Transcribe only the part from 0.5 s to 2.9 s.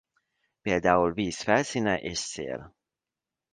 Például víz felszíne és szél.